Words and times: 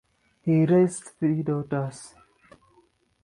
He 0.41 0.65
raised 0.65 1.03
three 1.19 1.43
daughters. 1.43 2.15